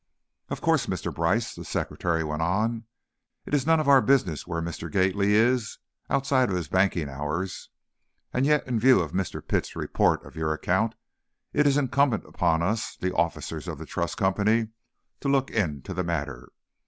[0.49, 1.13] "Of course, Mr.
[1.13, 2.85] Brice," the secretary went on,
[3.45, 4.91] "it is none of our business where Mr.
[4.91, 5.77] Gately is,
[6.09, 7.69] outside of his banking hours;
[8.33, 9.47] and yet, in view of Mr.
[9.47, 10.95] Pitt's report of your account,
[11.53, 14.69] it is incumbent upon us, the officers of the Trust Company,
[15.19, 16.49] to look into the matter.